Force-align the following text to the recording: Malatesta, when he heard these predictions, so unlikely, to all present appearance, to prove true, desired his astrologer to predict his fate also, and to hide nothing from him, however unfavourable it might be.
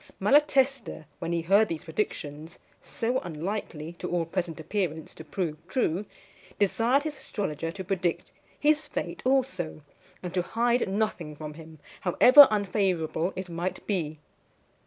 Malatesta, 0.19 1.05
when 1.19 1.31
he 1.31 1.41
heard 1.43 1.67
these 1.67 1.83
predictions, 1.83 2.57
so 2.81 3.19
unlikely, 3.19 3.93
to 3.93 4.09
all 4.09 4.25
present 4.25 4.59
appearance, 4.59 5.13
to 5.13 5.23
prove 5.23 5.57
true, 5.67 6.07
desired 6.57 7.03
his 7.03 7.15
astrologer 7.15 7.71
to 7.71 7.83
predict 7.83 8.31
his 8.59 8.87
fate 8.87 9.21
also, 9.25 9.83
and 10.23 10.33
to 10.33 10.41
hide 10.41 10.89
nothing 10.89 11.35
from 11.35 11.53
him, 11.53 11.77
however 11.99 12.47
unfavourable 12.49 13.31
it 13.35 13.47
might 13.47 13.85
be. 13.85 14.17